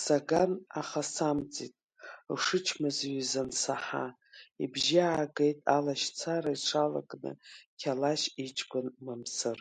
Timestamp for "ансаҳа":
3.42-4.06